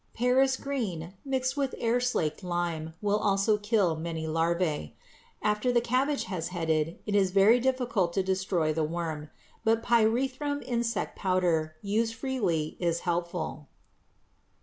Paris 0.15 0.57
green 0.57 1.13
mixed 1.23 1.55
with 1.55 1.75
air 1.77 1.99
slaked 1.99 2.43
lime 2.43 2.95
will 3.03 3.19
also 3.19 3.55
kill 3.59 3.95
many 3.95 4.25
larvæ. 4.25 4.93
After 5.43 5.71
the 5.71 5.79
cabbage 5.79 6.23
has 6.23 6.47
headed, 6.47 6.97
it 7.05 7.13
is 7.13 7.29
very 7.29 7.59
difficult 7.59 8.11
to 8.13 8.23
destroy 8.23 8.73
the 8.73 8.83
worm, 8.83 9.29
but 9.63 9.83
pyrethrum 9.83 10.63
insect 10.65 11.15
powder 11.15 11.75
used 11.83 12.15
freely 12.15 12.77
is 12.79 13.01
helpful. 13.01 13.67